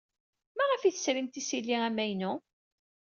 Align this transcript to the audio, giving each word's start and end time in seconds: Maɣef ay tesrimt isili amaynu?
Maɣef 0.57 0.81
ay 0.83 0.93
tesrimt 0.93 1.39
isili 1.41 1.75
amaynu? 1.87 2.33